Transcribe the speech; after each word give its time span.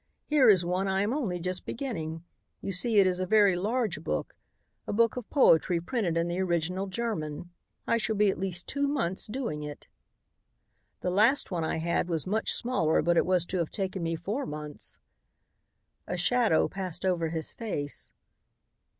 "Here 0.25 0.49
is 0.49 0.65
one 0.65 0.87
I 0.87 1.03
am 1.03 1.13
only 1.13 1.39
just 1.39 1.63
beginning. 1.63 2.23
You 2.59 2.71
see 2.71 2.97
it 2.97 3.05
is 3.05 3.19
a 3.19 3.27
very 3.27 3.55
large 3.55 4.03
book, 4.03 4.35
a 4.87 4.93
book 4.93 5.15
of 5.15 5.29
poetry 5.29 5.79
printed 5.79 6.17
in 6.17 6.27
the 6.27 6.39
original 6.39 6.87
German. 6.87 7.51
I 7.85 7.97
shall 7.97 8.15
be 8.15 8.31
at 8.31 8.39
least 8.39 8.67
two 8.67 8.87
months 8.87 9.27
doing 9.27 9.61
it. 9.61 9.85
"The 11.01 11.11
last 11.11 11.51
one 11.51 11.63
I 11.63 11.77
had 11.77 12.09
was 12.09 12.25
much 12.25 12.51
smaller 12.51 13.03
but 13.03 13.15
it 13.15 13.27
was 13.27 13.45
to 13.45 13.57
have 13.59 13.69
taken 13.69 14.01
me 14.01 14.15
four 14.15 14.47
months." 14.47 14.97
A 16.07 16.17
shadow 16.17 16.67
passed 16.67 17.05
over 17.05 17.29
his 17.29 17.53
face. 17.53 18.09